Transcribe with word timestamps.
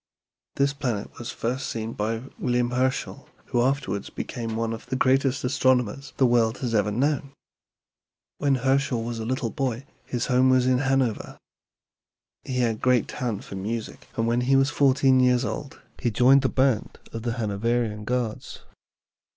This 0.55 0.73
planet 0.73 1.19
was 1.19 1.29
first 1.29 1.69
seen 1.69 1.93
by 1.93 2.23
William 2.39 2.71
Herschel, 2.71 3.29
who 3.45 3.61
afterwards 3.61 4.09
became 4.09 4.55
one 4.55 4.73
of 4.73 4.87
the 4.87 4.95
greatest 4.95 5.43
astronomers 5.43 6.13
the 6.17 6.25
world 6.25 6.57
has 6.61 6.73
ever 6.73 6.89
known. 6.89 7.33
When 8.39 8.55
Herschel 8.55 9.03
was 9.03 9.19
a 9.19 9.27
little 9.27 9.51
boy 9.51 9.85
his 10.05 10.25
home 10.25 10.49
was 10.49 10.65
in 10.65 10.79
Hanover. 10.79 11.37
He 12.43 12.57
had 12.61 12.81
great 12.81 13.07
talent 13.09 13.43
for 13.43 13.53
music, 13.55 14.07
and 14.17 14.25
when 14.25 14.41
he 14.41 14.55
was 14.55 14.71
fourteen 14.71 15.19
years 15.19 15.45
old 15.45 15.79
he 16.01 16.09
joined 16.09 16.41
the 16.41 16.49
band 16.49 16.97
of 17.13 17.21
the 17.21 17.33
Hanoverian 17.33 18.03
Guards. 18.03 18.61